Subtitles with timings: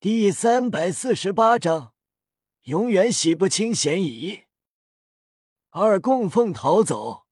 [0.00, 1.92] 第三百四十八章，
[2.62, 4.44] 永远洗不清嫌疑。
[5.70, 7.26] 二供奉逃走，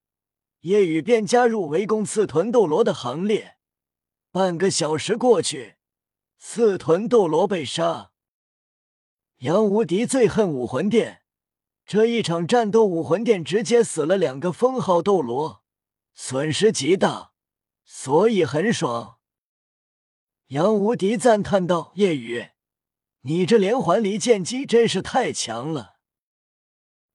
[0.62, 3.56] 夜雨便加入围攻刺豚斗罗的行列。
[4.32, 5.76] 半个小时过去，
[6.40, 8.10] 刺豚斗罗被杀。
[9.36, 11.22] 杨无敌最恨武魂殿，
[11.84, 15.62] 这一场战斗，武魂殿直接死了两个封号斗罗，
[16.14, 17.30] 损失极大，
[17.84, 19.20] 所以很爽。
[20.48, 22.48] 杨无敌赞叹道：“夜雨。”
[23.26, 25.96] 你这连环离剑姬真是太强了。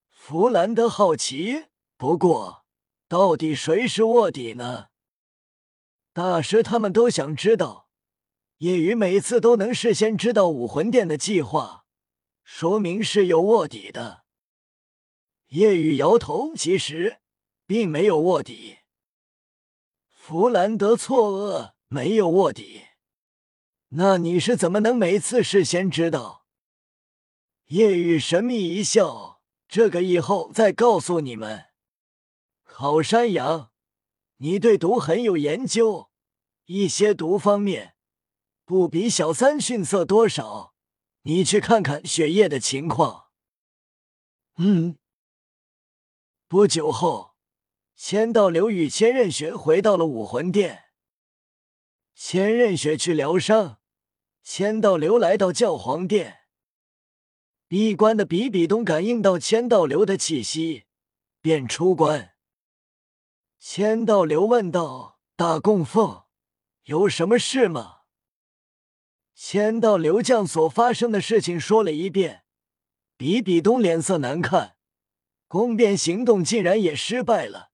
[0.09, 2.65] 弗兰德好奇，不过
[3.07, 4.87] 到底谁是卧底呢？
[6.11, 7.87] 大师他们都想知道。
[8.57, 11.85] 夜雨每次都能事先知道武魂殿的计划，
[12.43, 14.25] 说明是有卧底的。
[15.47, 17.21] 夜雨摇头，其实
[17.65, 18.79] 并没有卧底。
[20.09, 22.81] 弗兰德错愕，没有卧底。
[23.93, 26.45] 那你是怎么能每次事先知道？
[27.65, 31.65] 夜雨神秘一笑，这个以后再告诉你们。
[32.63, 33.71] 好山羊，
[34.37, 36.09] 你对毒很有研究，
[36.67, 37.95] 一些毒方面
[38.63, 40.73] 不比小三逊色多少。
[41.23, 43.25] 你去看看血液的情况。
[44.55, 44.97] 嗯。
[46.47, 47.35] 不久后，
[47.97, 50.85] 千道流与千仞雪回到了武魂殿。
[52.15, 53.80] 千仞雪去疗伤。
[54.43, 56.39] 千道流来到教皇殿，
[57.67, 60.85] 闭关的比比东感应到千道流的气息，
[61.41, 62.33] 便出关。
[63.59, 66.23] 千道流问道：“大供奉，
[66.85, 67.99] 有什么事吗？”
[69.35, 72.43] 千道流将所发生的事情说了一遍。
[73.15, 74.77] 比比东脸色难看，
[75.47, 77.69] 宫变行动竟然也失败了，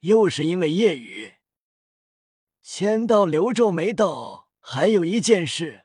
[0.00, 1.36] 又是因为夜雨。
[2.60, 5.83] 千道流皱眉道：“还有一件事。”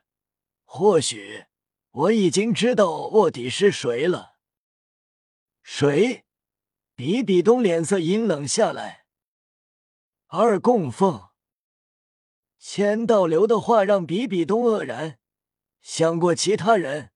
[0.72, 1.46] 或许
[1.90, 4.36] 我已经知道卧底是谁了。
[5.64, 6.24] 谁？
[6.94, 9.04] 比比东脸色阴冷下来。
[10.28, 11.30] 二供奉。
[12.56, 15.18] 千道流的话让比比东愕然，
[15.80, 17.10] 想过其他人，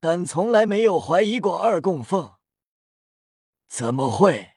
[0.00, 2.38] 但从来没有怀疑过二供奉。
[3.68, 4.54] 怎么会？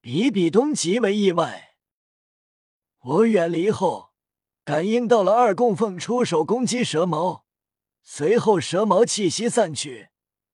[0.00, 1.76] 比比东极为意外。
[2.98, 4.13] 我远离后。
[4.64, 7.44] 感应到了二供奉出手攻击蛇矛，
[8.02, 10.08] 随后蛇矛气息散去，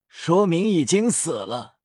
[0.08, 1.76] 说明已经死了。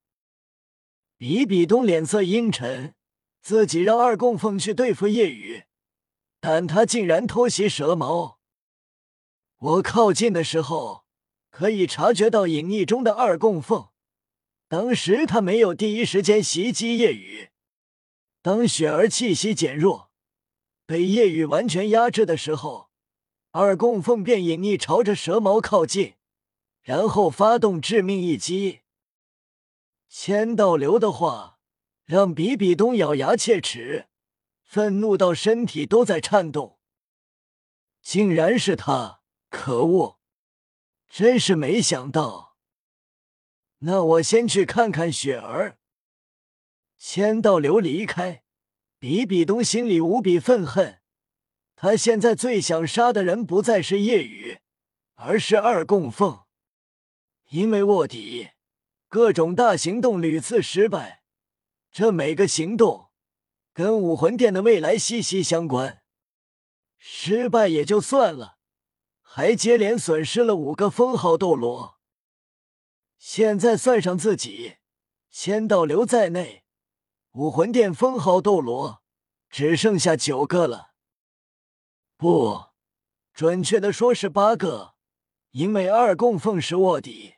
[1.17, 2.95] 比比东脸色阴沉，
[3.43, 5.65] 自己让二供奉去对付夜雨，
[6.39, 8.39] 但他竟然偷袭蛇矛。
[9.57, 11.05] 我靠近的时候
[11.51, 13.89] 可以察觉到隐匿中的二供奉，
[14.67, 17.51] 当时他没有第一时间袭击夜雨，
[18.41, 20.11] 当雪儿气息减弱。
[20.85, 22.89] 被夜雨完全压制的时候，
[23.51, 26.15] 二供奉便隐匿朝着蛇矛靠近，
[26.81, 28.81] 然后发动致命一击。
[30.07, 31.59] 千道流的话
[32.05, 34.07] 让比比东咬牙切齿，
[34.63, 36.79] 愤怒到身体都在颤动。
[38.01, 39.21] 竟然是他！
[39.49, 40.19] 可恶，
[41.09, 42.55] 真是没想到。
[43.79, 45.79] 那我先去看看雪儿。
[46.97, 48.44] 千道流离开。
[49.05, 50.99] 比比东心里无比愤恨，
[51.75, 54.61] 他现在最想杀的人不再是夜雨，
[55.13, 56.45] 而是二供奉。
[57.49, 58.49] 因为卧底，
[59.07, 61.21] 各种大行动屡次失败，
[61.91, 63.11] 这每个行动
[63.75, 66.01] 跟武魂殿的未来息息相关。
[66.97, 68.57] 失败也就算了，
[69.21, 71.99] 还接连损失了五个封号斗罗。
[73.19, 74.77] 现在算上自己，
[75.29, 76.64] 千道流在内。
[77.35, 79.01] 武魂殿封号斗罗
[79.49, 80.91] 只剩下九个了，
[82.15, 82.67] 不，
[83.33, 84.93] 准确的说是八个，
[85.51, 87.33] 因为二供奉是卧底。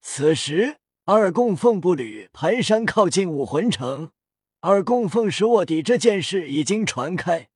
[0.00, 4.10] 此时，二供奉步履蹒跚靠近武魂城，
[4.58, 7.50] 二供奉是卧底这件事已经传开。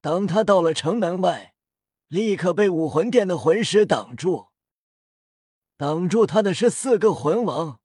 [0.00, 1.56] 当他到了城门外，
[2.06, 4.50] 立刻被武魂殿的魂师挡住。
[5.76, 7.80] 挡住他的是四个魂王，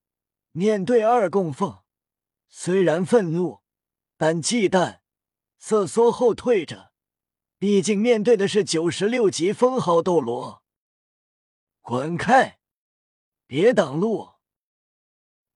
[0.52, 1.80] 面对二供奉。
[2.50, 3.62] 虽然愤怒，
[4.18, 5.00] 但忌惮，
[5.58, 6.92] 瑟缩后退着。
[7.58, 10.64] 毕竟面对的是九十六级封号斗罗。
[11.82, 12.60] 滚开！
[13.46, 14.34] 别挡路！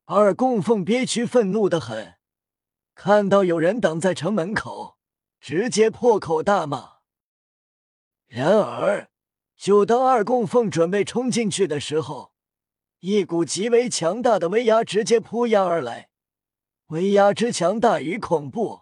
[0.06, 2.16] 二供奉憋屈愤怒的很，
[2.94, 4.98] 看到有人挡在城门口，
[5.40, 6.98] 直接破口大骂。
[8.28, 9.10] 然而，
[9.56, 12.34] 就当二供奉准备冲进去的时候，
[13.00, 16.10] 一股极为强大的威压直接扑压而来。
[16.88, 18.82] 威压之强大与恐怖，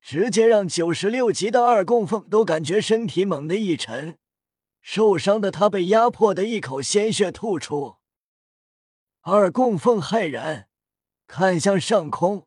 [0.00, 4.18] 直接让九十六级的二供奉都感觉身体猛地一沉，
[4.80, 7.96] 受伤的他被压迫的一口鲜血吐出。
[9.20, 10.68] 二供奉骇然
[11.26, 12.46] 看向上空，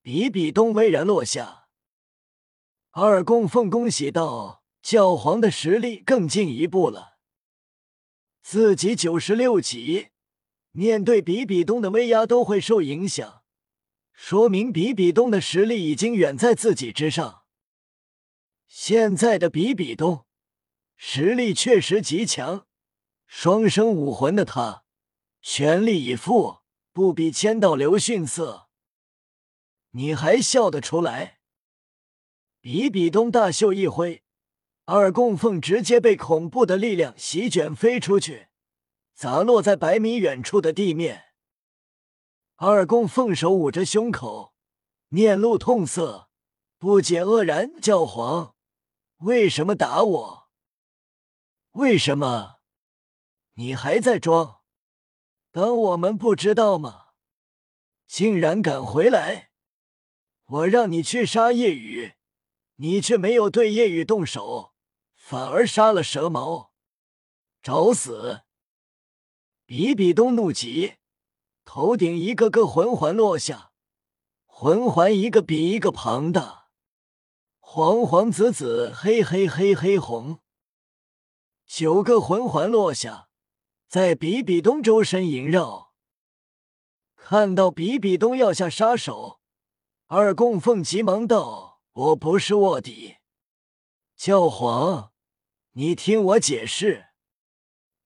[0.00, 1.66] 比比东巍然落下。
[2.92, 7.18] 二供奉恭喜道：“教皇的实力更进一步了。”
[8.40, 10.08] 自己九十六级，
[10.70, 13.43] 面对比比东的威压都会受影响，
[14.14, 17.42] 说明比比东的实力已经远在自己之上。
[18.66, 20.24] 现在的比比东
[20.96, 22.66] 实力确实极强，
[23.26, 24.84] 双生武魂的他。
[25.42, 26.60] 全力以赴，
[26.92, 28.68] 不比千道流逊色。
[29.90, 31.40] 你还笑得出来？
[32.60, 34.22] 比比东大袖一挥，
[34.86, 38.48] 二供奉直接被恐怖的力量席卷飞出去，
[39.14, 41.23] 砸落在百米远处的地面。
[42.56, 44.54] 二公奉手捂着胸口，
[45.08, 46.28] 面露痛色，
[46.78, 48.54] 不解愕然：“教皇，
[49.18, 50.48] 为什么打我？
[51.72, 52.60] 为什么？
[53.54, 54.60] 你还在装？”
[55.50, 57.08] 当我们不知道吗？
[58.06, 59.50] 竟然敢回来！
[60.46, 62.14] 我让你去杀夜雨，
[62.76, 64.74] 你却没有对夜雨动手，
[65.16, 66.72] 反而杀了蛇矛，
[67.62, 68.42] 找死！
[69.64, 70.94] 比比东怒极，
[71.64, 73.72] 头顶一个个魂环落下，
[74.46, 76.68] 魂环一个比一个庞大，
[77.58, 80.38] 黄黄紫紫黑黑黑黑红，
[81.66, 83.28] 九个魂环落下。
[83.86, 85.92] 在比比东周身萦绕，
[87.14, 89.40] 看到比比东要下杀手，
[90.06, 93.18] 二供奉急忙道：“我不是卧底，
[94.16, 95.12] 教皇，
[95.74, 97.10] 你听我解释，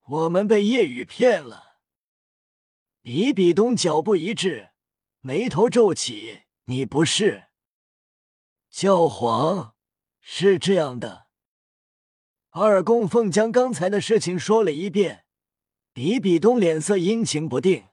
[0.04, 1.67] 我们被夜雨骗了。”
[3.10, 4.68] 比比东脚步一滞，
[5.20, 7.44] 眉头皱起：“你不是？”
[8.68, 9.74] 教皇
[10.20, 11.28] 是这样的，
[12.50, 15.24] 二供奉将刚才的事情说了一遍。
[15.94, 17.86] 比比东脸色阴晴不定，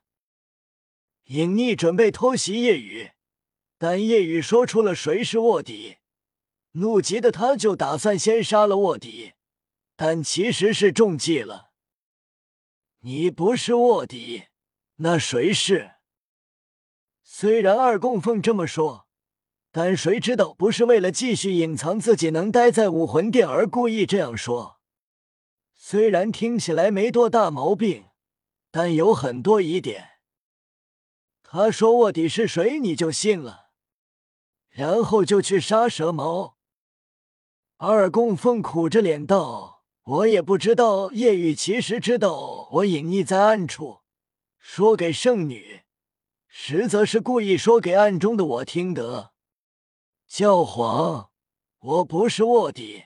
[1.27, 3.11] 隐匿准备偷袭夜雨，
[3.77, 5.99] 但夜雨说出了谁是卧底，
[6.73, 9.31] 怒极的他就打算先杀了卧底，
[9.95, 11.71] 但其实是中计了。
[12.99, 14.47] 你不是卧底，
[14.97, 15.91] 那谁是？
[17.21, 19.07] 虽然二供奉这么说，
[19.71, 24.79] 但谁知道不是为了继续隐藏自己能待在武魂殿而故意这样说。
[25.73, 28.05] 虽然听起来没多大毛病，
[28.71, 30.11] 但有很多疑点。
[31.43, 33.71] 他说卧底是谁，你就信了，
[34.69, 36.55] 然后就去杀蛇矛。
[37.77, 43.99] 二供奉苦着脸道：“我也不知道，叶雨其实知道我隐匿在暗处，
[44.67, 45.83] 说给圣女，
[46.47, 49.31] 实则是故意说给暗中的我听得。
[50.27, 51.29] 教皇，
[51.77, 53.05] 我不是卧底，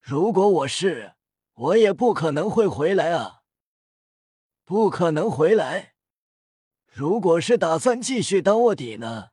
[0.00, 1.12] 如果我是。”
[1.58, 3.42] 我也不可能会回来啊！
[4.64, 5.94] 不可能回来。
[6.86, 9.30] 如果是打算继续当卧底呢？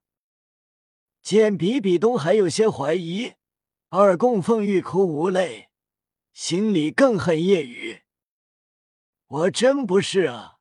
[1.21, 3.33] 见比比东还有些怀疑，
[3.89, 5.69] 二供奉欲哭无泪，
[6.33, 8.01] 心里更恨叶雨。
[9.27, 10.54] 我真不是啊！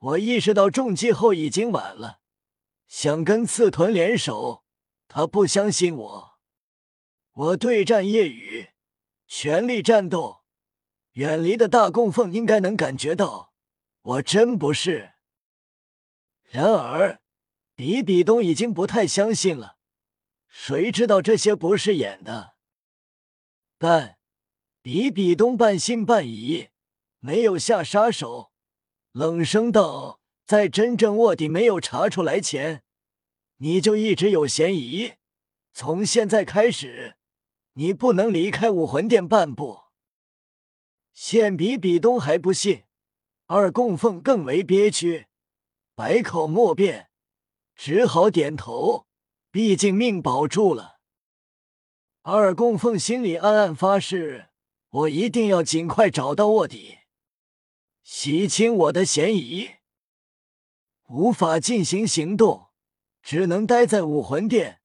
[0.00, 2.20] 我意识到中计后已经晚了，
[2.88, 4.64] 想跟刺豚联手，
[5.08, 6.38] 他不相信我。
[7.32, 8.70] 我对战夜雨，
[9.26, 10.40] 全力战斗。
[11.12, 13.52] 远离的大供奉应该能感觉到，
[14.00, 15.12] 我真不是。
[16.44, 17.20] 然而，
[17.74, 19.76] 比比东已经不太相信了。
[20.48, 22.54] 谁知道这些不是演的？
[23.76, 24.18] 但
[24.80, 26.68] 比比东半信半疑，
[27.18, 28.49] 没有下杀手，
[29.12, 32.84] 冷声道：“在真正卧底没有查出来前，
[33.56, 35.14] 你就一直有嫌疑。
[35.72, 37.16] 从现在开始，
[37.72, 39.80] 你不能离开武魂殿半步。”
[41.12, 42.84] 现比比东还不信，
[43.46, 45.26] 二供奉更为憋屈，
[45.96, 47.10] 百口莫辩，
[47.74, 49.06] 只好点头。
[49.50, 51.00] 毕竟命保住了。
[52.22, 54.50] 二供奉心里暗暗发誓：
[54.90, 56.99] 我一定要尽快找到卧底，
[58.02, 59.70] 洗清我的嫌疑。
[61.08, 62.68] 无法进行行动，
[63.22, 64.80] 只能待在武魂殿。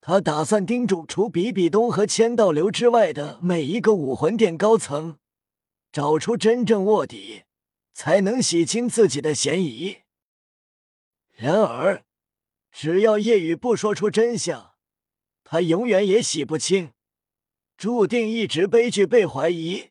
[0.00, 5.18] 他打算叮嘱除比比东和千道流之外的每一个武魂殿高层。
[5.92, 7.42] 找出真正卧底，
[7.92, 9.98] 才能洗清自己的嫌疑。
[11.32, 12.04] 然而，
[12.70, 14.74] 只要叶雨不说出真相，
[15.42, 16.92] 他永远也洗不清，
[17.76, 19.90] 注定一直悲剧被怀疑，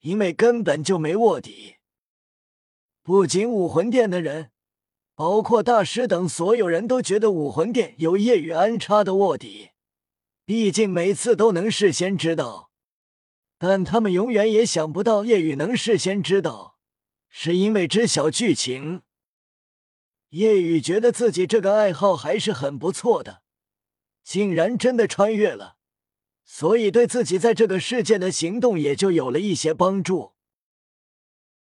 [0.00, 1.75] 因为根本就没卧底。
[3.06, 4.50] 不仅武魂殿的人，
[5.14, 9.70] 包括大师等所有人都觉得武魂殿有叶雨安插的卧底，
[10.44, 12.72] 毕竟每次都能事先知道。
[13.58, 16.78] 但他们永远也想不到叶雨能事先知道，
[17.28, 19.02] 是因为知晓剧情。
[20.30, 23.42] 叶雨觉得自己这个爱好还是很不错的，
[24.24, 25.76] 竟然真的穿越了，
[26.44, 30.32] 所以对自己在这个世界的行动也就有了一些帮助。